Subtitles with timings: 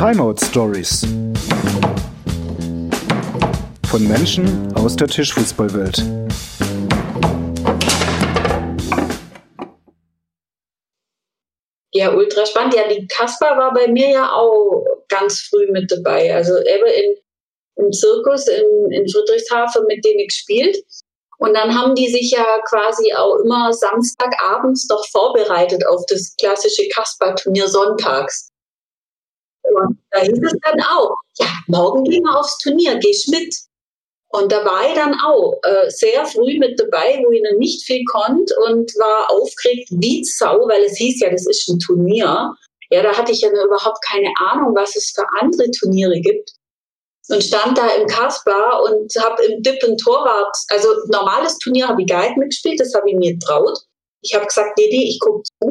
[0.00, 1.02] Timeout Stories.
[3.90, 5.98] Von Menschen aus der Tischfußballwelt.
[11.92, 12.76] Ja, ultra spannend.
[12.76, 16.34] Ja, die Kasper war bei mir ja auch ganz früh mit dabei.
[16.34, 20.78] Also eben in, im Zirkus in, in Friedrichshafen mit denen gespielt.
[21.36, 26.88] Und dann haben die sich ja quasi auch immer Samstagabends doch vorbereitet auf das klassische
[26.88, 28.49] Kasper-Turnier sonntags.
[30.10, 33.54] Da hieß es dann auch, ja, morgen gehen wir aufs Turnier, gehst mit.
[34.32, 37.84] Und da war ich dann auch äh, sehr früh mit dabei, wo ich noch nicht
[37.84, 42.54] viel konnte und war aufgeregt wie Sau, weil es hieß ja, das ist ein Turnier.
[42.90, 46.50] Ja, da hatte ich ja überhaupt keine Ahnung, was es für andere Turniere gibt
[47.30, 52.02] und stand da im Kasper und habe im Dip ein Torwart, also normales Turnier habe
[52.02, 53.78] ich gar nicht mitgespielt, das habe ich mir getraut.
[54.22, 55.69] Ich habe gesagt, nee, nee, ich gucke zu.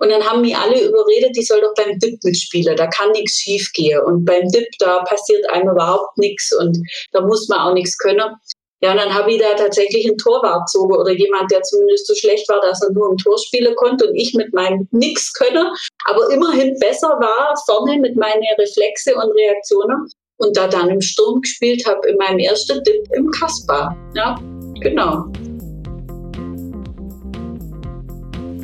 [0.00, 3.38] Und dann haben mich alle überredet, ich soll doch beim Dip mitspielen, da kann nichts
[3.38, 4.00] schief gehen.
[4.00, 6.78] Und beim Dip, da passiert einem überhaupt nichts und
[7.12, 8.34] da muss man auch nichts können.
[8.82, 12.14] Ja, und dann habe ich da tatsächlich einen Torwart gezogen oder jemand, der zumindest so
[12.14, 15.70] schlecht war, dass er nur im Tor spielen konnte und ich mit meinem Nix könne,
[16.06, 20.08] aber immerhin besser war vorne mit meinen Reflexe und Reaktionen
[20.38, 23.94] und da dann im Sturm gespielt habe, in meinem ersten Dip im Kasper.
[24.14, 24.40] Ja,
[24.80, 25.26] genau.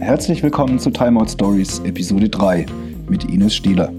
[0.06, 2.66] Herzlich willkommen zu Timeout Stories Episode 3
[3.08, 3.92] mit Ines Stieler.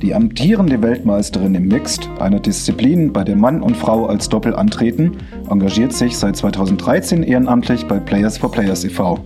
[0.00, 5.18] Die amtierende Weltmeisterin im Mixed, einer Disziplin, bei der Mann und Frau als Doppel antreten,
[5.50, 9.22] engagiert sich seit 2013 ehrenamtlich bei Players for Players e.V.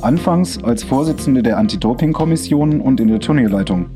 [0.00, 3.90] Anfangs als Vorsitzende der Anti-Doping-Kommission und in der Turnierleitung.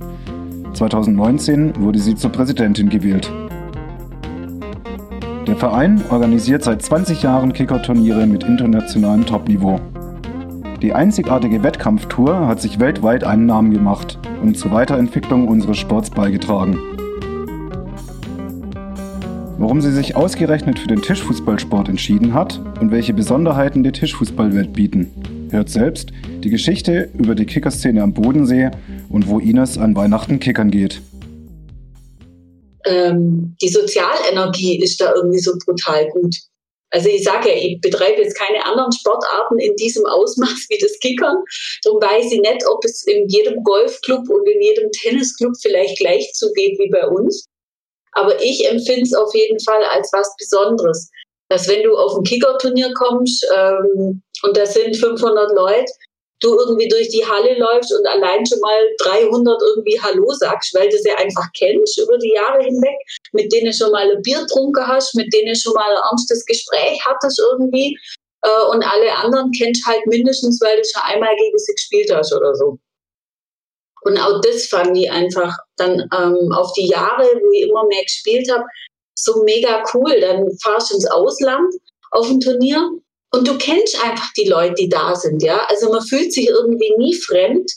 [0.74, 3.33] 2019 wurde sie zur Präsidentin gewählt.
[5.47, 9.80] Der Verein organisiert seit 20 Jahren Kicker-Turniere mit internationalem Topniveau.
[10.83, 16.78] Die einzigartige Wettkampftour hat sich weltweit einen Namen gemacht und zur Weiterentwicklung unseres Sports beigetragen.
[19.58, 25.11] Warum sie sich ausgerechnet für den Tischfußballsport entschieden hat und welche Besonderheiten die Tischfußballwelt bieten,
[25.51, 28.70] hört selbst die Geschichte über die Kickerszene am Bodensee
[29.11, 31.02] und wo Ines an Weihnachten kickern geht.
[32.86, 36.35] Ähm, die Sozialenergie ist da irgendwie so brutal gut.
[36.90, 40.98] Also ich sage ja, ich betreibe jetzt keine anderen Sportarten in diesem Ausmaß wie das
[40.98, 41.36] Kickern.
[41.84, 46.33] Darum weiß ich nicht, ob es in jedem Golfclub und in jedem Tennisclub vielleicht gleich
[46.34, 47.46] zugeht wie bei uns.
[48.12, 51.11] Aber ich empfinde es auf jeden Fall als was Besonderes.
[51.48, 55.92] Dass wenn du auf ein Kickerturnier kommst ähm, und da sind 500 Leute,
[56.40, 60.89] du irgendwie durch die Halle läufst und allein schon mal 300 irgendwie Hallo sagst, weil
[60.89, 62.96] du sie einfach kennst über die Jahre hinweg,
[63.33, 66.98] mit denen schon mal ein Bier trunken hast, mit denen schon mal ein ernstes Gespräch
[67.05, 67.96] hattest irgendwie
[68.42, 72.33] äh, und alle anderen kennst halt mindestens, weil du schon einmal gegen sie gespielt hast
[72.33, 72.79] oder so.
[74.02, 78.02] Und auch das fand ich einfach dann ähm, auf die Jahre, wo ich immer mehr
[78.02, 78.64] gespielt habe,
[79.14, 80.18] so mega cool.
[80.20, 81.74] Dann fahrst du ins Ausland
[82.12, 82.90] auf ein Turnier
[83.33, 85.64] und du kennst einfach die Leute, die da sind, ja.
[85.68, 87.70] Also man fühlt sich irgendwie nie fremd.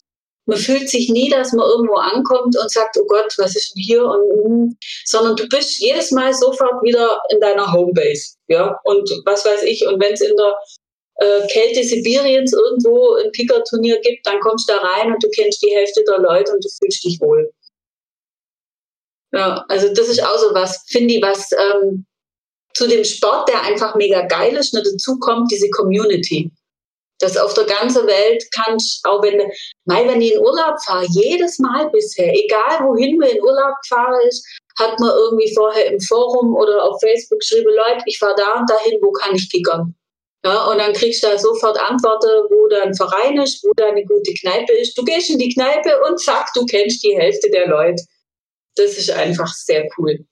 [0.45, 3.83] Man fühlt sich nie, dass man irgendwo ankommt und sagt, oh Gott, was ist denn
[3.83, 4.03] hier?
[4.03, 8.77] Und, mm, sondern du bist jedes Mal sofort wieder in deiner Homebase, ja.
[8.83, 10.55] Und was weiß ich, und wenn es in der
[11.15, 15.61] äh, Kälte Sibiriens irgendwo ein Kickerturnier gibt, dann kommst du da rein und du kennst
[15.61, 17.51] die Hälfte der Leute und du fühlst dich wohl.
[19.31, 22.05] Ja, also das ist auch so was, finde ich, was ähm,
[22.73, 26.51] zu dem Sport, der einfach mega geil ist, nur dazu kommt diese Community.
[27.19, 29.39] Das auf der ganzen Welt kannst, auch wenn,
[29.85, 34.19] mal wenn ich in Urlaub fahre, jedes Mal bisher, egal wohin wir in Urlaub gefahren
[34.27, 34.45] ist,
[34.79, 38.69] hat man irgendwie vorher im Forum oder auf Facebook geschrieben, Leute, ich fahre da und
[38.69, 39.95] dahin, wo kann ich kickern?
[40.43, 43.85] Ja, und dann kriegst du da sofort Antworten, wo da ein Verein ist, wo da
[43.85, 44.97] eine gute Kneipe ist.
[44.97, 48.03] Du gehst in die Kneipe und zack, du kennst die Hälfte der Leute.
[48.75, 50.25] Das ist einfach sehr cool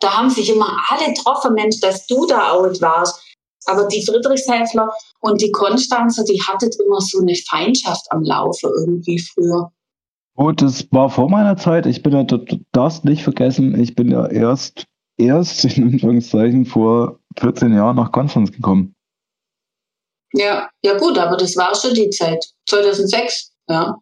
[0.00, 3.22] da haben sich immer alle getroffen, Mensch, dass du da out warst.
[3.66, 4.90] Aber die Friedrichshäfler
[5.20, 9.72] und die Konstanzer, die hatten immer so eine Feindschaft am Laufe irgendwie früher.
[10.36, 11.86] Gut, das war vor meiner Zeit.
[11.86, 14.84] Ich bin ja, du darfst nicht vergessen, ich bin ja erst,
[15.16, 18.94] erst in Anführungszeichen vor 14 Jahren nach Konstanz gekommen.
[20.32, 22.44] Ja, ja gut, aber das war schon die Zeit.
[22.68, 23.96] 2006, ja.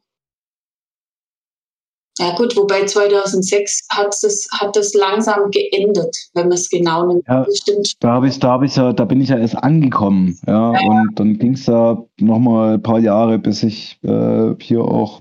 [2.19, 7.27] Ja gut, wobei 2006 hat es hat das langsam geendet, wenn man es genau nimmt.
[7.27, 7.95] Ja, Stimmt.
[8.01, 10.91] Da habe ich, da habe ich ja, da bin ich ja erst angekommen, ja, ja
[10.91, 15.21] und dann ging es da noch mal ein paar Jahre, bis ich äh, hier auch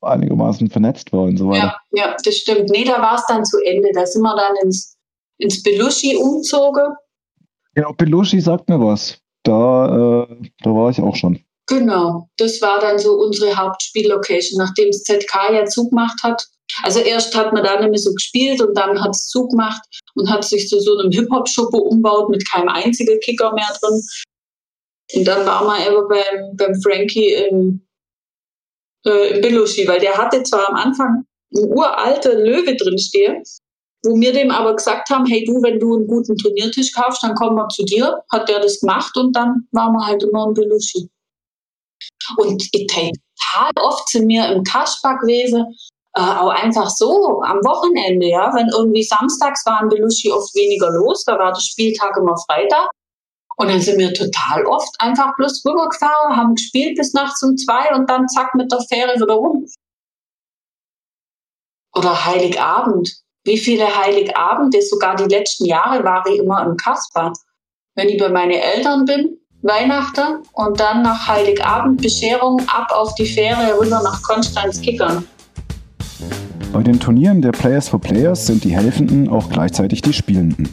[0.00, 1.76] einigermaßen vernetzt war und so weiter.
[1.92, 2.70] Ja, ja das stimmt.
[2.70, 3.88] Nee, da war es dann zu Ende.
[3.92, 4.96] Da sind wir dann ins,
[5.38, 6.94] ins Belushi umzogen.
[7.76, 9.18] Ja, Belushi sagt mir was.
[9.42, 11.40] Da, äh, da war ich auch schon.
[11.68, 14.58] Genau, das war dann so unsere Hauptspiellocation.
[14.58, 16.46] Nachdem das ZK ja zugemacht hat,
[16.82, 19.82] Also erst hat man da nämlich so gespielt und dann hat es zugemacht
[20.14, 24.02] und hat sich zu so einem Hip-Hop-Schuppe umbaut mit keinem einzigen Kicker mehr drin.
[25.14, 27.86] Und dann war man eben beim, beim Frankie im,
[29.06, 31.24] äh, im Belushi, weil der hatte zwar am Anfang
[31.54, 33.42] einen uralten Löwe drin stehen,
[34.04, 37.34] wo wir dem aber gesagt haben, hey du, wenn du einen guten Turniertisch kaufst, dann
[37.34, 38.22] kommen wir zu dir.
[38.30, 41.08] Hat der das gemacht und dann waren wir halt immer im Belushi.
[42.36, 45.66] Und total oft sind wir im Kaschbach gewesen,
[46.14, 50.90] äh, auch einfach so am Wochenende, ja, wenn irgendwie samstags war in Belushi oft weniger
[50.90, 52.90] los, da war der Spieltag immer Freitag.
[53.58, 57.94] Und dann sind wir total oft einfach bloß rübergefahren, haben gespielt bis nachts um zwei
[57.94, 59.66] und dann zack mit der Fähre wieder rum.
[61.94, 63.10] Oder Heiligabend.
[63.44, 67.32] Wie viele Heiligabende, sogar die letzten Jahre war ich immer im Kasper.
[67.94, 73.26] Wenn ich bei meinen Eltern bin, Weihnachten und dann nach Heiligabend Bescherung ab auf die
[73.26, 75.24] Fähre rüber nach Konstanz Kickern.
[76.72, 80.68] Bei den Turnieren der Players for Players sind die Helfenden auch gleichzeitig die Spielenden.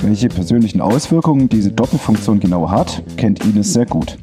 [0.00, 4.16] Welche persönlichen Auswirkungen diese Doppelfunktion genau hat, kennt Ines sehr gut.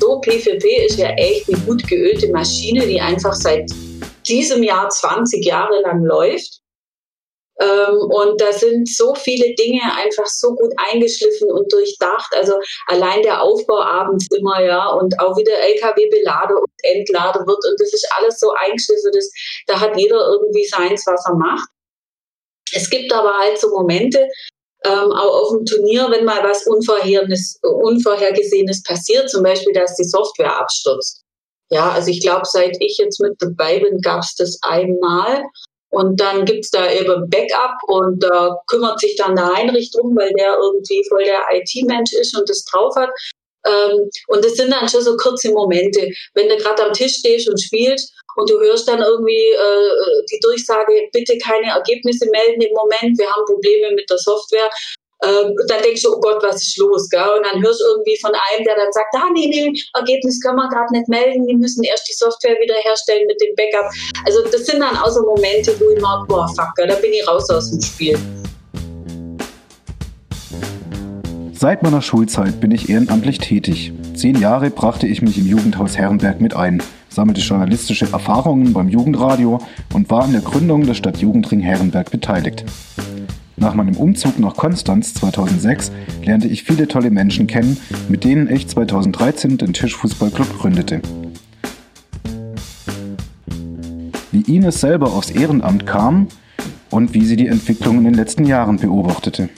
[0.00, 3.70] So, P4P ist ja echt eine gut geölte Maschine, die einfach seit
[4.26, 6.61] diesem Jahr 20 Jahre lang läuft.
[7.60, 12.32] Ähm, und da sind so viele Dinge einfach so gut eingeschliffen und durchdacht.
[12.34, 12.54] Also
[12.86, 17.64] allein der Aufbau abends immer, ja, und auch wieder LKW belade und entlade wird.
[17.64, 19.30] Und das ist alles so eingeschliffen, dass
[19.66, 21.68] da hat jeder irgendwie seins, was er macht.
[22.74, 24.26] Es gibt aber halt so Momente,
[24.84, 30.58] ähm, auch auf dem Turnier, wenn mal was Unvorhergesehenes passiert, zum Beispiel, dass die Software
[30.58, 31.22] abstürzt.
[31.70, 35.44] Ja, also ich glaube, seit ich jetzt mit dabei bin, gab es das einmal.
[35.92, 40.32] Und dann gibt's da eben Backup und da kümmert sich dann der Heinrich drum, weil
[40.38, 43.10] der irgendwie voll der IT-Mensch ist und das drauf hat.
[43.66, 47.48] Ähm, und das sind dann schon so kurze Momente, wenn du gerade am Tisch stehst
[47.48, 52.72] und spielst und du hörst dann irgendwie äh, die Durchsage, bitte keine Ergebnisse melden im
[52.72, 54.70] Moment, wir haben Probleme mit der Software.
[55.24, 57.08] Ähm, dann denkst du, oh Gott, was ist los?
[57.08, 57.20] Gell?
[57.20, 60.56] Und dann hörst du irgendwie von einem, der dann sagt, ah, nee, nee, Ergebnis können
[60.56, 63.90] wir gerade nicht melden, die müssen erst die Software wiederherstellen mit dem Backup.
[64.26, 67.26] Also das sind dann auch so Momente, wo ich merke, boah, fuck, da bin ich
[67.28, 68.18] raus aus dem Spiel.
[71.52, 73.92] Seit meiner Schulzeit bin ich ehrenamtlich tätig.
[74.16, 79.60] Zehn Jahre brachte ich mich im Jugendhaus Herrenberg mit ein, sammelte journalistische Erfahrungen beim Jugendradio
[79.94, 82.64] und war an der Gründung des Stadtjugendring Herrenberg beteiligt.
[83.62, 85.92] Nach meinem Umzug nach Konstanz 2006
[86.24, 87.76] lernte ich viele tolle Menschen kennen,
[88.08, 91.00] mit denen ich 2013 den Tischfußballclub gründete.
[94.32, 96.26] Wie Ines selber aufs Ehrenamt kam
[96.90, 99.48] und wie sie die Entwicklung in den letzten Jahren beobachtete.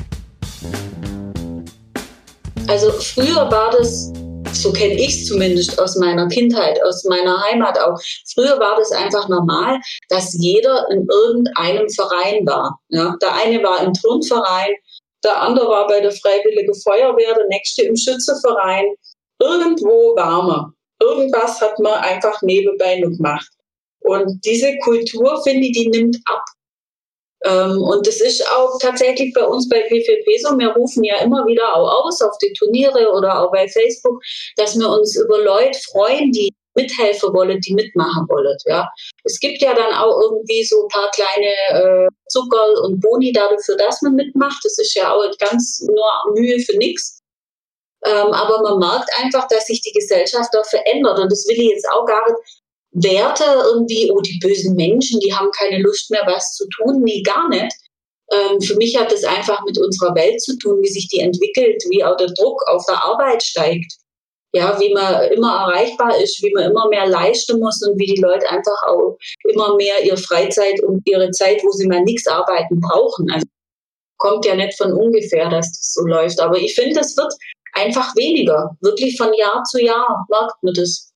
[2.66, 4.12] Also früher war das
[4.54, 7.98] so kenne ich es zumindest aus meiner Kindheit, aus meiner Heimat auch.
[8.32, 9.78] Früher war das einfach normal,
[10.08, 12.78] dass jeder in irgendeinem Verein war.
[12.88, 13.16] Ja?
[13.20, 14.74] Der eine war im Turnverein,
[15.24, 18.84] der andere war bei der Freiwilligen Feuerwehr, der nächste im Schützeverein.
[19.40, 20.72] Irgendwo war man.
[21.00, 23.48] Irgendwas hat man einfach nebenbei noch gemacht.
[24.00, 26.42] Und diese Kultur, finde ich, die nimmt ab.
[27.44, 30.58] Ähm, und das ist auch tatsächlich bei uns bei PVP so.
[30.58, 34.23] Wir rufen ja immer wieder auch aus auf die Turniere oder auch bei Facebook,
[34.56, 38.56] dass wir uns über Leute freuen, die mithelfen wollen, die mitmachen wollen.
[38.65, 38.89] Ja,
[39.24, 43.77] es gibt ja dann auch irgendwie so ein paar kleine äh, Zucker und Boni dafür,
[43.77, 44.58] dass man mitmacht.
[44.65, 47.20] Das ist ja auch ganz nur Mühe für nichts.
[48.06, 51.19] Ähm, aber man merkt einfach, dass sich die Gesellschaft da verändert.
[51.19, 52.63] Und das will ich jetzt auch gar nicht
[52.94, 57.03] Werte irgendwie, oh, die bösen Menschen, die haben keine Lust mehr, was zu tun.
[57.03, 57.74] Nee, gar nicht.
[58.32, 61.82] Ähm, für mich hat das einfach mit unserer Welt zu tun, wie sich die entwickelt,
[61.91, 63.93] wie auch der Druck auf der Arbeit steigt.
[64.55, 68.20] Ja, wie man immer erreichbar ist, wie man immer mehr leisten muss und wie die
[68.20, 72.81] Leute einfach auch immer mehr ihre Freizeit und ihre Zeit, wo sie mal nichts arbeiten,
[72.81, 73.29] brauchen.
[73.32, 73.46] Also
[74.19, 76.41] kommt ja nicht von ungefähr, dass das so läuft.
[76.41, 77.34] Aber ich finde, es wird
[77.72, 78.77] einfach weniger.
[78.81, 81.10] Wirklich von Jahr zu Jahr merkt man das.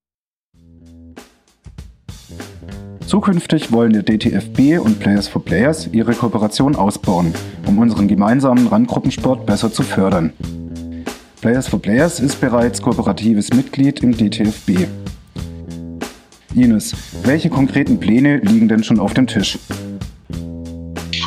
[3.09, 7.33] Zukünftig wollen der DTFB und Players for Players ihre Kooperation ausbauen,
[7.67, 10.35] um unseren gemeinsamen Randgruppensport besser zu fördern.
[11.41, 14.87] Players for Players ist bereits kooperatives Mitglied im DTFB.
[16.55, 19.59] Ines, welche konkreten Pläne liegen denn schon auf dem Tisch?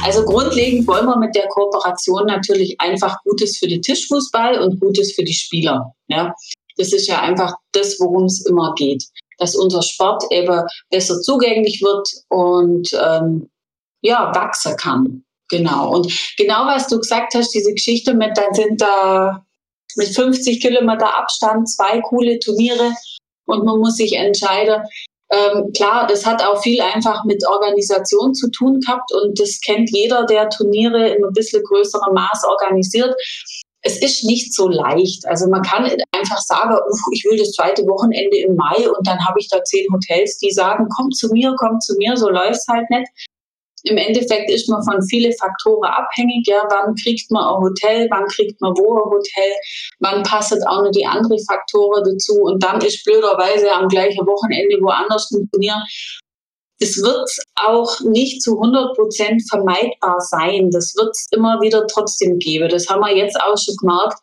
[0.05, 5.13] Also grundlegend wollen wir mit der Kooperation natürlich einfach Gutes für den Tischfußball und Gutes
[5.13, 5.91] für die Spieler.
[6.09, 6.31] Ja?
[6.77, 9.03] Das ist ja einfach das, worum es immer geht
[9.41, 13.49] dass unser Sport eben besser zugänglich wird und ähm,
[14.01, 15.23] ja, wachsen kann.
[15.49, 15.91] Genau.
[15.91, 19.43] Und genau was du gesagt hast, diese Geschichte mit, dann sind da
[19.97, 22.93] mit 50 Kilometer Abstand zwei coole Turniere
[23.47, 24.81] und man muss sich entscheiden.
[25.31, 29.89] Ähm, klar, das hat auch viel einfach mit Organisation zu tun gehabt und das kennt
[29.91, 33.15] jeder, der Turniere in ein bisschen größerem Maß organisiert.
[33.83, 35.27] Es ist nicht so leicht.
[35.27, 36.75] Also man kann einfach sagen,
[37.13, 40.51] ich will das zweite Wochenende im Mai und dann habe ich da zehn Hotels, die
[40.51, 43.09] sagen, komm zu mir, komm zu mir, so läuft es halt nicht
[43.83, 46.47] im Endeffekt ist man von vielen Faktoren abhängig.
[46.47, 49.51] Ja, wann kriegt man ein Hotel, wann kriegt man wo ein Hotel,
[49.99, 54.77] wann passt auch noch die anderen Faktoren dazu und dann ist blöderweise am gleichen Wochenende
[54.81, 55.81] woanders funktionieren.
[56.81, 60.69] Es wird auch nicht zu 100 Prozent vermeidbar sein.
[60.71, 62.69] Das wird es immer wieder trotzdem geben.
[62.69, 64.17] Das haben wir jetzt auch schon gemerkt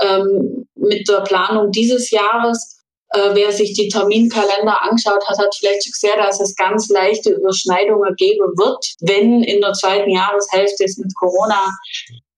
[0.00, 5.84] ähm, mit der Planung dieses Jahres äh, wer sich die Terminkalender angeschaut hat, hat vielleicht
[5.84, 10.96] schon gesehen, dass es ganz leichte Überschneidungen geben wird, wenn in der zweiten Jahreshälfte es
[10.96, 11.70] mit Corona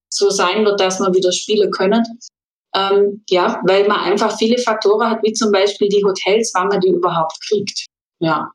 [0.09, 2.03] so sein wird, dass man wieder spielen können.
[2.75, 6.81] Ähm, ja, weil man einfach viele Faktoren hat, wie zum Beispiel die Hotels, wann man
[6.81, 7.85] die überhaupt kriegt.
[8.19, 8.51] Ja.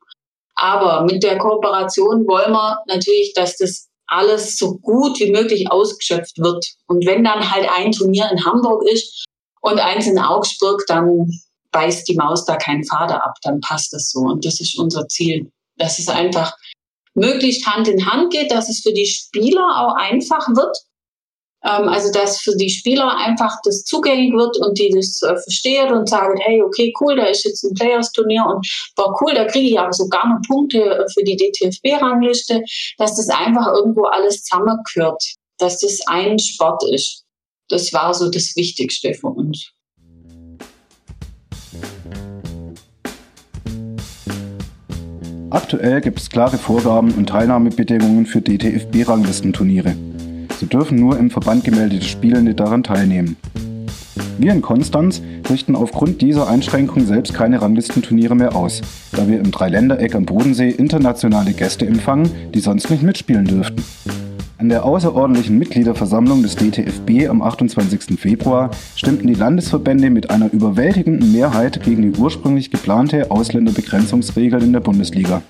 [0.60, 6.38] Aber mit der Kooperation wollen wir natürlich, dass das alles so gut wie möglich ausgeschöpft
[6.38, 6.66] wird.
[6.86, 9.24] Und wenn dann halt ein Turnier in Hamburg ist
[9.62, 11.30] und eins in Augsburg, dann
[11.72, 14.20] beißt die Maus da keinen Fader ab, dann passt das so.
[14.20, 16.52] Und das ist unser Ziel, dass es einfach
[17.14, 20.76] möglichst Hand in Hand geht, dass es für die Spieler auch einfach wird.
[21.64, 25.92] Ähm, also dass für die Spieler einfach das zugänglich wird und die das äh, verstehen
[25.92, 29.68] und sagen, hey, okay, cool, da ist jetzt ein Players-Turnier und war cool, da kriege
[29.68, 32.62] ich aber sogar noch Punkte äh, für die DTFB-Rangliste,
[32.98, 35.22] dass das einfach irgendwo alles zusammengehört,
[35.58, 37.24] dass das ein Sport ist.
[37.68, 39.70] Das war so das Wichtigste für uns.
[45.50, 49.96] Aktuell gibt es klare Vorgaben und Teilnahmebedingungen für DTFB-Ranglistenturniere.
[50.60, 53.38] So dürfen nur im Verband gemeldete Spielende daran teilnehmen.
[54.36, 59.52] Wir in Konstanz richten aufgrund dieser Einschränkung selbst keine Ranglistenturniere mehr aus, da wir im
[59.52, 63.82] Dreiländereck am Bodensee internationale Gäste empfangen, die sonst nicht mitspielen dürften.
[64.58, 68.20] An der außerordentlichen Mitgliederversammlung des DTFB am 28.
[68.20, 74.80] Februar stimmten die Landesverbände mit einer überwältigenden Mehrheit gegen die ursprünglich geplante Ausländerbegrenzungsregel in der
[74.80, 75.40] Bundesliga.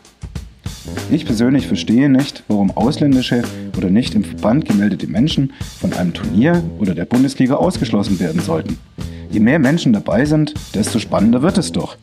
[1.10, 3.42] Ich persönlich verstehe nicht, warum ausländische
[3.76, 8.78] oder nicht im Verband gemeldete Menschen von einem Turnier oder der Bundesliga ausgeschlossen werden sollten.
[9.30, 11.96] Je mehr Menschen dabei sind, desto spannender wird es doch.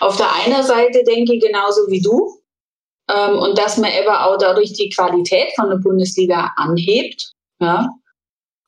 [0.00, 2.36] Auf der einen Seite denke ich genauso wie du,
[3.08, 7.32] ähm, und dass man eben auch dadurch die Qualität von der Bundesliga anhebt.
[7.60, 7.88] Ja.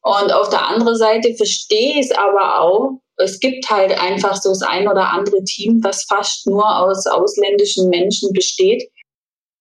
[0.02, 4.50] Und auf der anderen Seite verstehe ich es aber auch, es gibt halt einfach so
[4.50, 8.88] das ein oder andere Team, was fast nur aus ausländischen Menschen besteht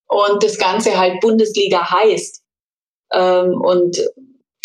[0.08, 2.42] und das Ganze halt Bundesliga heißt.
[3.14, 4.00] Ähm, und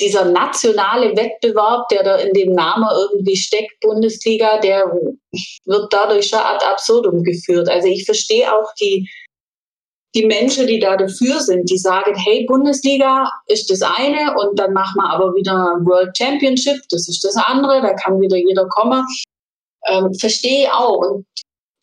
[0.01, 4.85] dieser nationale Wettbewerb, der da in dem Namen irgendwie steckt, Bundesliga, der
[5.65, 7.69] wird dadurch schon ad absurdum geführt.
[7.69, 9.09] Also ich verstehe auch die,
[10.15, 14.73] die Menschen, die da dafür sind, die sagen, hey, Bundesliga ist das eine und dann
[14.73, 19.05] machen wir aber wieder World Championship, das ist das andere, da kann wieder jeder kommen.
[19.87, 20.99] Ähm, verstehe auch.
[20.99, 21.27] Und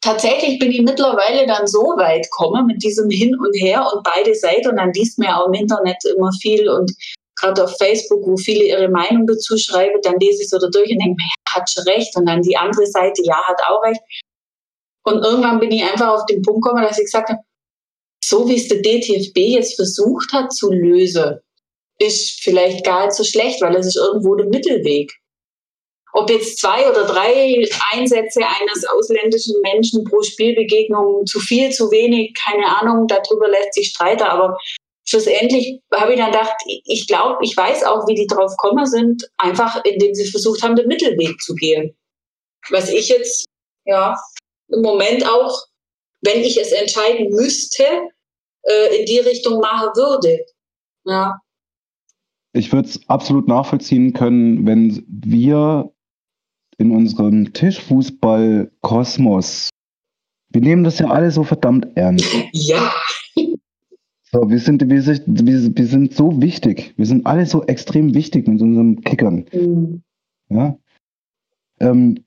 [0.01, 4.35] tatsächlich bin ich mittlerweile dann so weit gekommen mit diesem Hin und Her und beide
[4.35, 6.91] Seiten und dann liest mir auch im Internet immer viel und
[7.39, 11.01] gerade auf Facebook, wo viele ihre Meinung dazu schreiben, dann lese ich so durch und
[11.01, 14.01] denke, hat schon recht und dann die andere Seite, ja, hat auch recht.
[15.03, 17.39] Und irgendwann bin ich einfach auf den Punkt gekommen, dass ich gesagt habe,
[18.29, 21.39] so wie es der DTFB jetzt versucht hat zu lösen,
[21.97, 25.11] ist vielleicht gar nicht so schlecht, weil es ist irgendwo der Mittelweg.
[26.13, 32.35] Ob jetzt zwei oder drei Einsätze eines ausländischen Menschen pro Spielbegegnung zu viel, zu wenig,
[32.35, 34.57] keine Ahnung, darüber lässt sich streiten, aber
[35.07, 39.27] schlussendlich habe ich dann gedacht, ich glaube, ich weiß auch, wie die drauf gekommen sind,
[39.37, 41.95] einfach indem sie versucht haben, den Mittelweg zu gehen.
[42.69, 43.45] Was ich jetzt,
[43.85, 44.15] ja,
[44.67, 45.65] im Moment auch,
[46.21, 47.85] wenn ich es entscheiden müsste,
[48.63, 50.43] äh, in die Richtung machen würde.
[51.05, 51.39] Ja.
[52.53, 55.93] Ich würde es absolut nachvollziehen können, wenn wir
[56.77, 59.69] in unserem Tischfußball-Kosmos,
[60.51, 62.31] wir nehmen das ja alle so verdammt ernst.
[62.53, 62.93] Ja.
[64.31, 65.23] So, wir sind, wir, sind,
[65.77, 66.93] wir sind so wichtig.
[66.97, 69.45] Wir sind alle so extrem wichtig mit unseren Kickern.
[69.51, 70.03] Mhm.
[70.49, 70.77] Ja.
[71.79, 72.23] Ähm,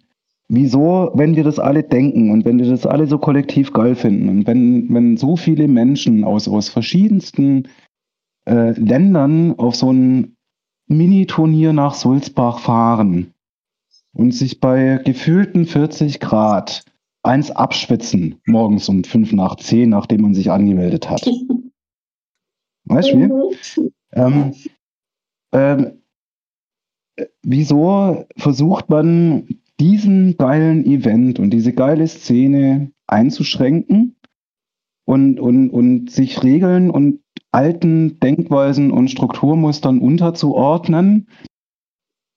[0.53, 4.29] wieso, wenn wir das alle denken und wenn wir das alle so kollektiv geil finden
[4.29, 7.69] und wenn, wenn so viele Menschen aus, aus verschiedensten
[8.47, 10.37] äh, Ländern auf so ein
[10.89, 13.33] Mini-Turnier nach Sulzbach fahren
[14.13, 16.85] und sich bei gefühlten 40 Grad
[17.23, 21.25] eins abschwitzen, morgens um fünf nach zehn, nachdem man sich angemeldet hat.
[22.85, 23.91] weißt du wie?
[24.13, 24.53] Ähm,
[25.53, 26.03] ähm,
[27.43, 34.15] wieso versucht man diesen geilen Event und diese geile Szene einzuschränken
[35.05, 37.21] und, und, und sich Regeln und
[37.51, 41.29] alten Denkweisen und Strukturmustern unterzuordnen.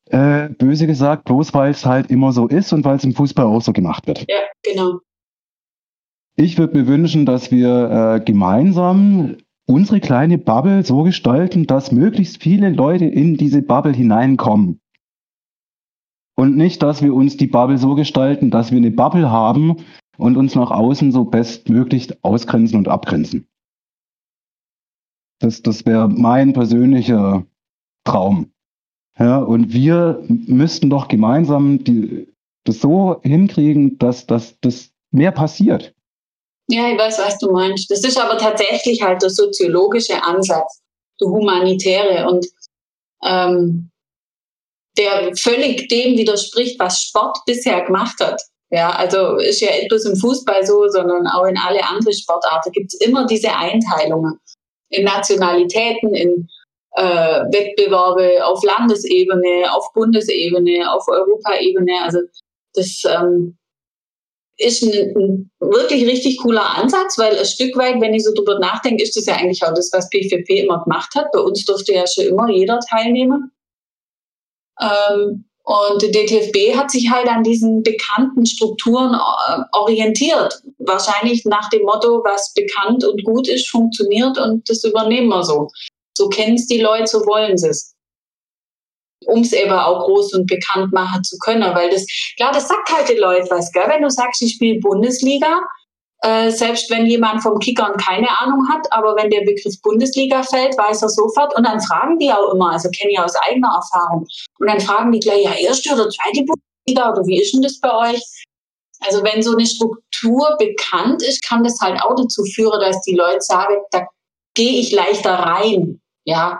[0.09, 3.45] Äh, böse gesagt, bloß weil es halt immer so ist und weil es im Fußball
[3.45, 4.25] auch so gemacht wird.
[4.27, 4.99] Ja, genau.
[6.35, 9.37] Ich würde mir wünschen, dass wir äh, gemeinsam
[9.67, 14.81] unsere kleine Bubble so gestalten, dass möglichst viele Leute in diese Bubble hineinkommen.
[16.35, 19.77] Und nicht, dass wir uns die Bubble so gestalten, dass wir eine Bubble haben
[20.17, 23.47] und uns nach außen so bestmöglich ausgrenzen und abgrenzen.
[25.39, 27.45] Das, das wäre mein persönlicher
[28.05, 28.51] Traum.
[29.17, 32.27] Ja, und wir müssten doch gemeinsam die,
[32.65, 35.93] das so hinkriegen, dass, das mehr passiert.
[36.67, 37.89] Ja, ich weiß, was du meinst.
[37.91, 40.81] Das ist aber tatsächlich halt der soziologische Ansatz,
[41.21, 42.45] der humanitäre und
[43.23, 43.91] ähm,
[44.97, 48.41] der völlig dem widerspricht, was Sport bisher gemacht hat.
[48.71, 52.93] Ja, also ist ja bloß im Fußball so, sondern auch in alle anderen Sportarten gibt
[52.93, 54.39] es immer diese Einteilungen
[54.89, 56.47] in Nationalitäten, in
[56.95, 62.01] äh, Wettbewerbe auf Landesebene, auf Bundesebene, auf Europaebene.
[62.03, 62.19] Also
[62.73, 63.57] das ähm,
[64.57, 68.59] ist ein, ein, wirklich richtig cooler Ansatz, weil ein Stück weit, wenn ich so drüber
[68.59, 71.31] nachdenke, ist das ja eigentlich auch das, was P4P immer gemacht hat.
[71.33, 73.51] Bei uns durfte ja schon immer jeder teilnehmen.
[74.81, 80.61] Ähm, und der DTFB hat sich halt an diesen bekannten Strukturen äh, orientiert.
[80.77, 85.69] Wahrscheinlich nach dem Motto, was bekannt und gut ist, funktioniert und das übernehmen wir so.
[86.15, 87.95] So kennen es die Leute, so wollen sie es
[89.27, 91.73] um es eben auch groß und bekannt machen zu können.
[91.75, 92.05] Weil das,
[92.37, 93.85] klar, das sagt halt die Leute was, gell?
[93.87, 95.61] Wenn du sagst, ich spiele Bundesliga,
[96.25, 100.75] äh, selbst wenn jemand vom Kickern keine Ahnung hat, aber wenn der Begriff Bundesliga fällt,
[100.75, 101.55] weiß er sofort.
[101.55, 104.25] Und dann fragen die auch immer, also kenne ich aus eigener Erfahrung.
[104.59, 107.79] Und dann fragen die gleich, ja, erste oder zweite Bundesliga oder wie ist denn das
[107.79, 108.23] bei euch?
[109.01, 113.15] Also wenn so eine Struktur bekannt ist, kann das halt auch dazu führen, dass die
[113.15, 114.07] Leute sagen, da
[114.55, 116.01] gehe ich leichter rein.
[116.23, 116.59] Ja,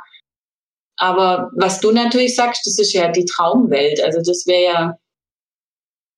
[0.97, 3.99] aber was du natürlich sagst, das ist ja die Traumwelt.
[4.03, 4.97] Also das wäre ja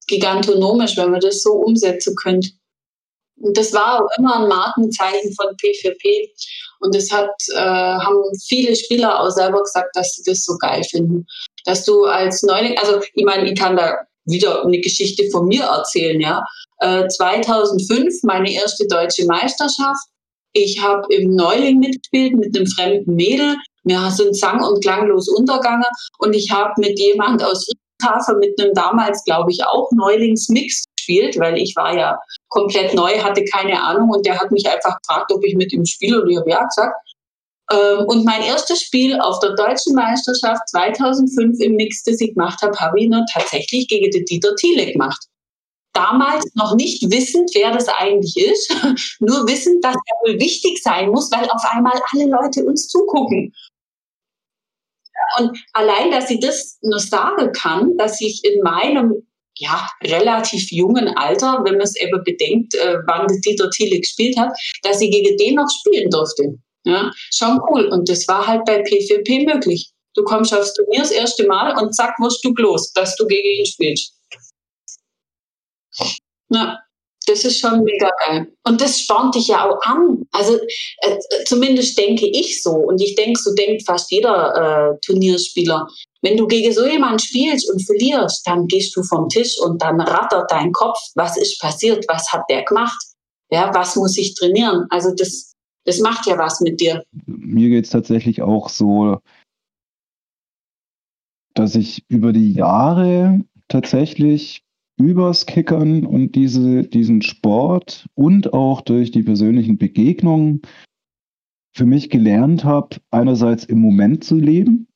[0.07, 2.49] gigantonomisch, wenn man das so umsetzen könnte.
[3.39, 6.29] Und das war auch immer ein Markenzeichen von P4P.
[6.79, 10.83] Und das hat, äh, haben viele Spieler auch selber gesagt, dass sie das so geil
[10.83, 11.25] finden.
[11.65, 13.95] Dass du als Neuling, also ich meine, ich kann da
[14.25, 16.43] wieder eine Geschichte von mir erzählen, ja.
[16.79, 20.07] Äh, 2005 meine erste deutsche Meisterschaft.
[20.53, 23.55] Ich habe im Neuling mitgespielt mit einem fremden Mädel.
[23.83, 25.85] Wir sind sang- und klanglos untergegangen
[26.19, 31.39] und ich habe mit jemand aus Friedrichshafen, mit einem damals, glaube ich, auch Neulingsmix gespielt,
[31.39, 32.17] weil ich war ja
[32.49, 35.85] komplett neu, hatte keine Ahnung und der hat mich einfach gefragt, ob ich mit ihm
[35.85, 36.95] spiele und ich habe ja gesagt.
[37.71, 42.61] Ähm, und mein erstes Spiel auf der deutschen Meisterschaft 2005 im Mix, das ich gemacht
[42.61, 45.27] habe, habe ich nur tatsächlich gegen den Dieter Thiele gemacht
[45.97, 48.69] damals noch nicht wissend, wer das eigentlich ist,
[49.19, 53.53] nur wissend, dass er wohl wichtig sein muss, weil auf einmal alle Leute uns zugucken.
[55.39, 59.26] Und allein, dass sie das nur sagen kann, dass ich in meinem
[59.59, 64.51] ja, relativ jungen Alter, wenn man es eben bedenkt, äh, wann Dieter Thiele gespielt hat,
[64.83, 66.55] dass sie gegen den noch spielen durfte.
[66.85, 67.85] Ja, schon cool.
[67.87, 69.91] Und das war halt bei P4P möglich.
[70.13, 73.47] Du kommst aufs Turnier das erste Mal und zack, wirst du los, dass du gegen
[73.47, 74.15] ihn spielst.
[76.49, 76.79] Ja.
[77.27, 78.47] Das ist schon mega geil.
[78.63, 80.25] Und das spornt dich ja auch an.
[80.31, 80.57] Also
[81.01, 82.71] äh, zumindest denke ich so.
[82.71, 85.87] Und ich denke, so denkt fast jeder äh, Turnierspieler.
[86.21, 89.99] Wenn du gegen so jemanden spielst und verlierst, dann gehst du vom Tisch und dann
[89.99, 92.97] rattert dein Kopf, was ist passiert, was hat der gemacht,
[93.51, 94.85] ja, was muss ich trainieren.
[94.89, 97.03] Also das, das macht ja was mit dir.
[97.25, 99.17] Mir geht es tatsächlich auch so,
[101.53, 104.63] dass ich über die Jahre tatsächlich
[104.97, 110.61] übers Kickern und diese, diesen Sport und auch durch die persönlichen Begegnungen
[111.75, 114.87] für mich gelernt habe, einerseits im Moment zu leben,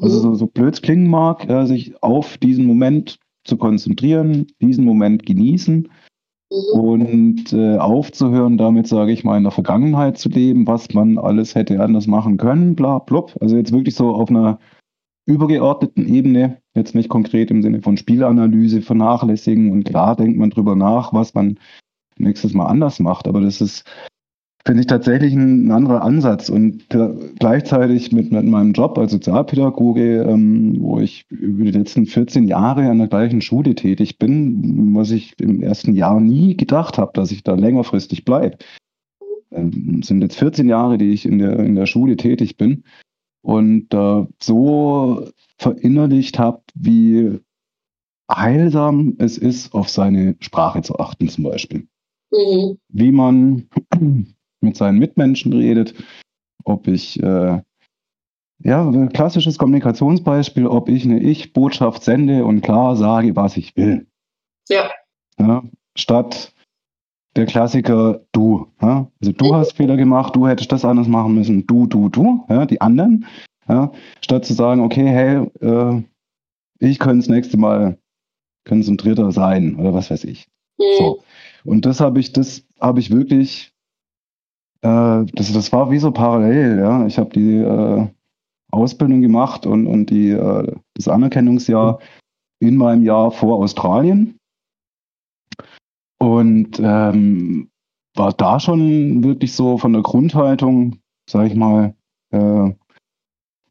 [0.00, 5.24] also so, so blöd klingen mag, ja, sich auf diesen Moment zu konzentrieren, diesen Moment
[5.26, 5.88] genießen
[6.50, 11.54] und äh, aufzuhören, damit sage ich mal in der Vergangenheit zu leben, was man alles
[11.54, 13.36] hätte anders machen können, bla blub.
[13.40, 14.58] Also jetzt wirklich so auf einer
[15.28, 19.70] übergeordneten Ebene, jetzt nicht konkret im Sinne von Spielanalyse vernachlässigen.
[19.70, 21.58] Und klar denkt man drüber nach, was man
[22.16, 23.28] nächstes Mal anders macht.
[23.28, 23.84] Aber das ist,
[24.64, 26.48] finde ich, tatsächlich ein, anderer Ansatz.
[26.48, 26.86] Und
[27.38, 32.88] gleichzeitig mit, mit, meinem Job als Sozialpädagoge, ähm, wo ich über die letzten 14 Jahre
[32.88, 37.32] an der gleichen Schule tätig bin, was ich im ersten Jahr nie gedacht habe, dass
[37.32, 38.56] ich da längerfristig bleibe.
[39.50, 42.84] Ähm, sind jetzt 14 Jahre, die ich in der, in der Schule tätig bin
[43.42, 47.40] und äh, so verinnerlicht habe, wie
[48.30, 51.88] heilsam es ist, auf seine Sprache zu achten zum Beispiel.
[52.30, 52.78] Mhm.
[52.88, 53.68] Wie man
[54.60, 55.94] mit seinen Mitmenschen redet,
[56.64, 57.62] ob ich, äh,
[58.60, 64.06] ja, klassisches Kommunikationsbeispiel, ob ich eine Ich-Botschaft sende und klar sage, was ich will.
[64.68, 64.90] Ja.
[65.38, 65.62] ja
[65.96, 66.52] statt
[67.38, 68.66] der Klassiker du.
[68.82, 69.10] Ja?
[69.20, 72.66] Also du hast Fehler gemacht, du hättest das anders machen müssen, du, du, du, ja,
[72.66, 73.26] die anderen.
[73.68, 73.92] Ja?
[74.20, 76.02] Statt zu sagen, okay, hey, äh,
[76.80, 77.98] ich könnte das nächste Mal
[78.66, 80.48] konzentrierter sein oder was weiß ich.
[80.78, 80.84] Mhm.
[80.98, 81.22] So.
[81.64, 83.72] Und das habe ich, das habe ich wirklich,
[84.82, 87.06] äh, das, das war wie so parallel, ja.
[87.06, 88.06] Ich habe die äh,
[88.70, 92.00] Ausbildung gemacht und, und die, äh, das Anerkennungsjahr
[92.60, 94.37] in meinem Jahr vor Australien.
[96.18, 97.70] Und ähm,
[98.14, 101.94] war da schon wirklich so von der Grundhaltung, sag ich mal,
[102.30, 102.72] äh,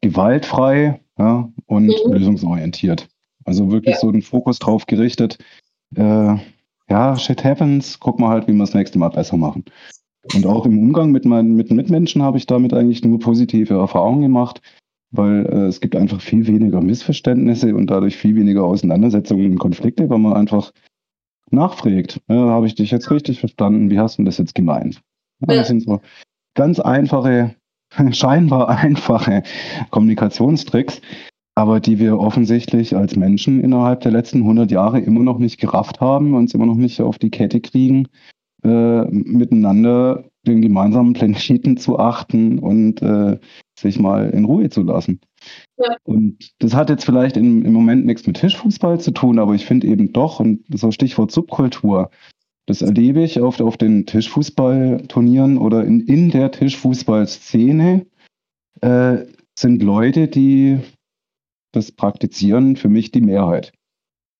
[0.00, 2.12] gewaltfrei ja, und mhm.
[2.12, 3.08] lösungsorientiert.
[3.44, 4.00] Also wirklich ja.
[4.00, 5.38] so den Fokus drauf gerichtet,
[5.94, 6.36] äh,
[6.90, 9.64] ja, shit happens, guck mal halt, wie wir das nächste Mal besser machen.
[10.34, 14.22] Und auch im Umgang mit meinen mit Mitmenschen habe ich damit eigentlich nur positive Erfahrungen
[14.22, 14.60] gemacht,
[15.10, 20.10] weil äh, es gibt einfach viel weniger Missverständnisse und dadurch viel weniger Auseinandersetzungen und Konflikte,
[20.10, 20.72] weil man einfach
[21.52, 22.20] nachfragt.
[22.28, 23.90] Ja, habe ich dich jetzt richtig verstanden?
[23.90, 25.00] Wie hast du das jetzt gemeint?
[25.40, 26.00] Ja, das sind so
[26.54, 27.54] ganz einfache,
[28.10, 29.42] scheinbar einfache
[29.90, 31.00] Kommunikationstricks,
[31.54, 36.00] aber die wir offensichtlich als Menschen innerhalb der letzten 100 Jahre immer noch nicht gerafft
[36.00, 38.08] haben, und immer noch nicht auf die Kette kriegen,
[38.64, 43.38] äh, miteinander den gemeinsamen Planeten zu achten und äh,
[43.78, 45.20] sich mal in Ruhe zu lassen.
[45.76, 45.96] Ja.
[46.04, 49.66] Und das hat jetzt vielleicht im, im Moment nichts mit Tischfußball zu tun, aber ich
[49.66, 52.10] finde eben doch, und so Stichwort Subkultur,
[52.66, 58.06] das erlebe ich oft auf den Tischfußballturnieren oder in, in der Tischfußballszene,
[58.82, 59.16] äh,
[59.58, 60.78] sind Leute, die
[61.72, 63.72] das praktizieren, für mich die Mehrheit.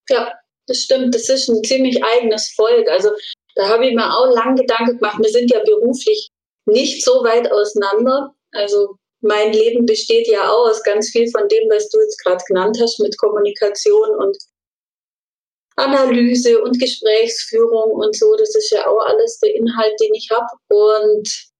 [0.08, 0.32] Ja,
[0.66, 1.14] das stimmt.
[1.14, 2.88] Das ist ein ziemlich eigenes Volk.
[2.90, 3.10] Also
[3.54, 5.18] da habe ich mir auch lange Gedanken gemacht.
[5.18, 6.30] Wir sind ja beruflich
[6.66, 8.34] nicht so weit auseinander.
[8.52, 12.42] Also mein Leben besteht ja auch aus ganz viel von dem, was du jetzt gerade
[12.46, 14.36] genannt hast, mit Kommunikation und
[15.76, 18.34] Analyse und Gesprächsführung und so.
[18.36, 20.46] Das ist ja auch alles der Inhalt, den ich habe.
[20.68, 21.50] Und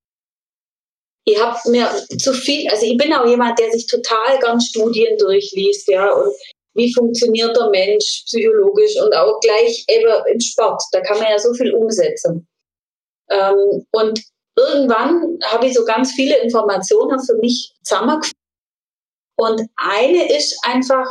[1.24, 5.16] ich habe mir zu viel, also ich bin auch jemand, der sich total gern Studien
[5.18, 6.32] durchliest, ja, und
[6.74, 10.82] wie funktioniert der Mensch psychologisch und auch gleich eben im Sport.
[10.92, 12.46] Da kann man ja so viel umsetzen.
[13.30, 14.22] Ähm, und
[14.58, 18.34] irgendwann habe ich so ganz viele Informationen für mich zusammengefasst.
[19.36, 21.06] Und eine ist einfach,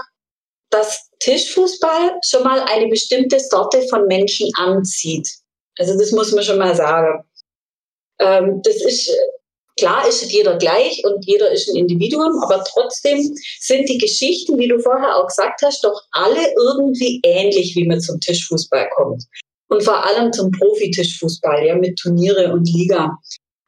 [0.70, 5.28] dass Tischfußball schon mal eine bestimmte Sorte von Menschen anzieht.
[5.80, 7.24] Also das muss man schon mal sagen.
[8.20, 9.12] Ähm, das ist
[9.78, 13.20] Klar ist jeder gleich und jeder ist ein Individuum, aber trotzdem
[13.60, 18.02] sind die Geschichten, wie du vorher auch gesagt hast, doch alle irgendwie ähnlich, wie man
[18.02, 19.24] zum Tischfußball kommt.
[19.70, 23.18] Und vor allem zum Profitischfußball, ja, mit Turniere und Liga.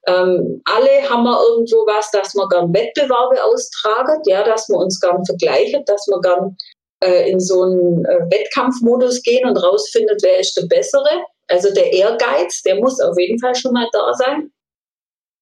[0.08, 5.00] Ähm, alle haben wir irgendwo was, dass wir gern Wettbewerbe austragen, ja, dass wir uns
[5.00, 6.56] gern vergleichen, dass wir gern
[7.04, 11.26] äh, in so einen äh, Wettkampfmodus gehen und rausfindet, wer ist der Bessere.
[11.48, 14.52] Also der Ehrgeiz, der muss auf jeden Fall schon mal da sein.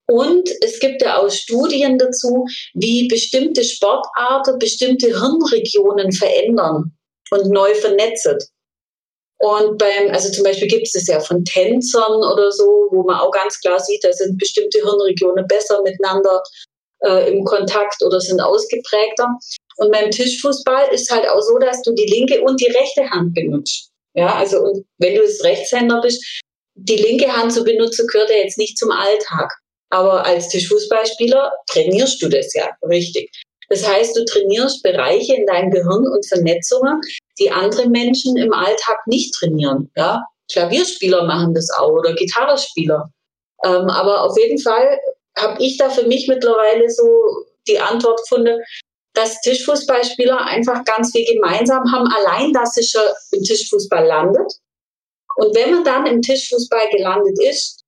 [0.09, 6.93] Und es gibt ja auch Studien dazu, wie bestimmte Sportarten bestimmte Hirnregionen verändern
[7.29, 8.37] und neu vernetzen.
[9.39, 13.19] Und beim, also zum Beispiel gibt es es ja von Tänzern oder so, wo man
[13.19, 16.41] auch ganz klar sieht, da sind bestimmte Hirnregionen besser miteinander
[17.03, 19.27] äh, im Kontakt oder sind ausgeprägter.
[19.77, 23.35] Und beim Tischfußball ist halt auch so, dass du die linke und die rechte Hand
[23.35, 23.91] benutzt.
[24.15, 26.41] Ja, also und wenn du jetzt Rechtshänder bist,
[26.73, 29.51] die linke Hand zu benutzen, gehört ja jetzt nicht zum Alltag.
[29.89, 33.31] Aber als Tischfußballspieler trainierst du das ja richtig.
[33.69, 36.99] Das heißt, du trainierst Bereiche in deinem Gehirn und Vernetzungen,
[37.39, 39.91] die andere Menschen im Alltag nicht trainieren.
[39.95, 40.23] Ja?
[40.51, 43.09] Klavierspieler machen das auch oder Gitarrespieler.
[43.63, 44.99] Ähm, aber auf jeden Fall
[45.37, 47.05] habe ich da für mich mittlerweile so
[47.67, 48.59] die Antwort gefunden,
[49.13, 54.53] dass Tischfußballspieler einfach ganz viel gemeinsam haben, allein dass sie schon im Tischfußball landet.
[55.35, 57.83] Und wenn man dann im Tischfußball gelandet ist,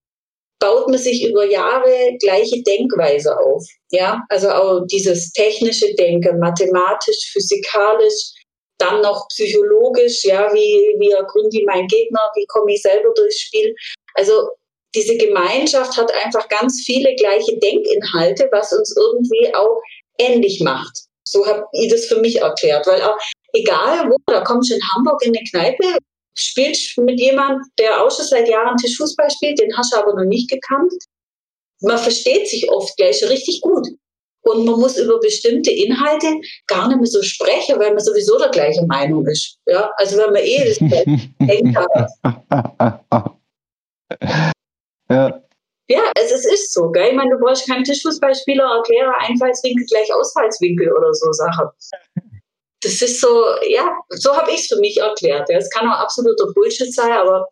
[0.60, 3.66] baut man sich über Jahre gleiche Denkweise auf.
[3.92, 8.34] Ja, also auch dieses technische Denken, mathematisch, physikalisch,
[8.80, 13.42] dann noch psychologisch, ja, wie, wie ergründe ich meinen Gegner, wie komme ich selber durchs
[13.42, 13.76] Spiel.
[14.16, 14.50] Also
[14.96, 19.82] diese Gemeinschaft hat einfach ganz viele gleiche Denkinhalte, was uns irgendwie auch
[20.18, 21.06] ähnlich macht.
[21.24, 23.18] So habe ich das für mich erklärt, weil auch
[23.54, 26.00] egal wo, da kommst du in Hamburg in eine Kneipe,
[26.34, 30.28] spielst mit jemand, der auch schon seit Jahren Tischfußball spielt, den hast du aber noch
[30.28, 30.94] nicht gekannt.
[31.82, 33.88] Man versteht sich oft gleich richtig gut.
[34.42, 36.28] Und man muss über bestimmte Inhalte
[36.68, 39.58] gar nicht mehr so sprechen, weil man sowieso der gleichen Meinung ist.
[39.66, 40.78] Ja, also wenn man eh das
[41.40, 42.10] denkt hat.
[45.10, 45.44] ja.
[45.92, 47.10] Ja, es, es ist so, gell?
[47.10, 51.68] Ich meine, du brauchst keinen Tischfußballspieler erklären, Einfallswinkel gleich Ausfallswinkel oder so Sachen.
[52.82, 55.50] Das ist so, ja, so habe ich es für mich erklärt.
[55.50, 57.48] Es kann auch absoluter Bullshit sein, aber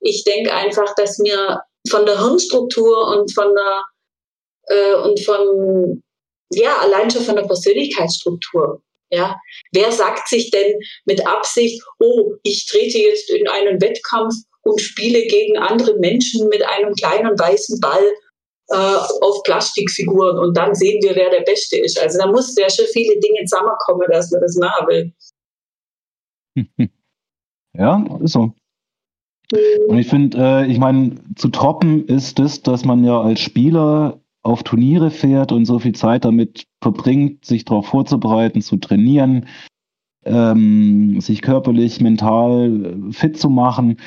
[0.00, 1.60] ich denke einfach, dass mir
[1.90, 3.84] von der Hirnstruktur und von der
[4.68, 6.02] äh, und von
[6.52, 8.82] ja, allein schon von der Persönlichkeitsstruktur.
[9.10, 9.36] Ja,
[9.72, 15.22] wer sagt sich denn mit Absicht, oh, ich trete jetzt in einen Wettkampf und spiele
[15.26, 18.02] gegen andere Menschen mit einem kleinen weißen Ball
[18.68, 22.00] äh, auf Plastikfiguren und dann sehen wir, wer der Beste ist.
[22.00, 25.12] Also da muss ja schon viele Dinge zusammenkommen, dass man das machen will.
[27.78, 28.54] Ja, ist so.
[29.88, 34.18] Und ich finde, äh, ich meine, zu toppen ist es, dass man ja als Spieler
[34.46, 39.48] auf Turniere fährt und so viel Zeit damit verbringt, sich darauf vorzubereiten, zu trainieren,
[40.24, 44.00] ähm, sich körperlich, mental fit zu machen,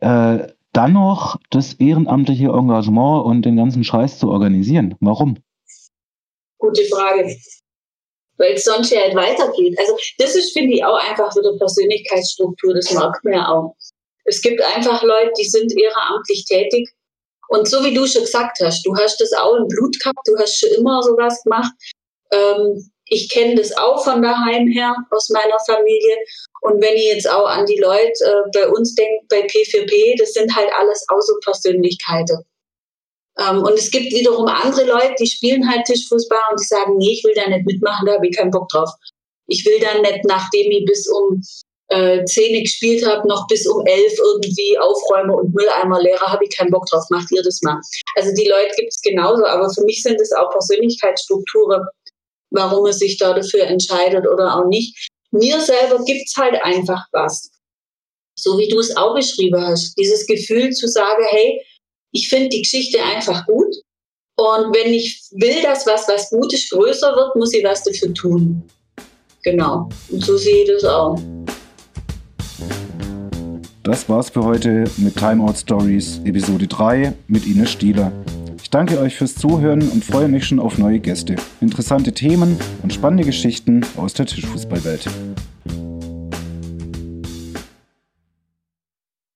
[0.00, 4.96] äh, dann noch das ehrenamtliche Engagement und den ganzen Scheiß zu organisieren.
[5.00, 5.38] Warum?
[6.58, 7.34] Gute Frage.
[8.38, 9.78] Weil es sonst ja halt weitergeht.
[9.78, 13.76] Also das ist, finde ich, auch einfach so eine Persönlichkeitsstruktur, das merkt man ja auch.
[14.24, 16.95] Es gibt einfach Leute, die sind ehrenamtlich tätig
[17.48, 20.36] und so wie du schon gesagt hast, du hast das auch im Blut gehabt, du
[20.38, 21.72] hast schon immer sowas gemacht.
[22.32, 26.16] Ähm, ich kenne das auch von daheim her, aus meiner Familie.
[26.62, 30.32] Und wenn ich jetzt auch an die Leute äh, bei uns denke, bei P4P, das
[30.32, 32.42] sind halt alles Außerpersönlichkeiten.
[33.38, 37.12] Ähm, und es gibt wiederum andere Leute, die spielen halt Tischfußball und die sagen, nee,
[37.12, 38.90] ich will da nicht mitmachen, da habe ich keinen Bock drauf.
[39.46, 41.40] Ich will dann nicht, nachdem ich bis um
[41.88, 46.56] äh, Zähne gespielt habe, noch bis um elf irgendwie Aufräume und Mülleimer leere, habe ich
[46.56, 47.78] keinen Bock drauf, macht ihr das mal.
[48.16, 51.86] Also die Leute gibt es genauso, aber für mich sind es auch Persönlichkeitsstrukturen,
[52.50, 55.10] warum man sich da dafür entscheidet oder auch nicht.
[55.30, 57.50] Mir selber gibt es halt einfach was.
[58.38, 59.96] So wie du es auch beschrieben hast.
[59.96, 61.62] Dieses Gefühl zu sagen, hey,
[62.12, 63.74] ich finde die Geschichte einfach gut.
[64.38, 68.62] Und wenn ich will, dass was, was Gutes größer wird, muss ich was dafür tun.
[69.42, 69.88] Genau.
[70.10, 71.18] Und so sehe ich das auch.
[73.86, 78.10] Das war's für heute mit Timeout Stories Episode 3 mit Ines Stieler.
[78.60, 82.92] Ich danke euch fürs Zuhören und freue mich schon auf neue Gäste, interessante Themen und
[82.92, 85.08] spannende Geschichten aus der Tischfußballwelt.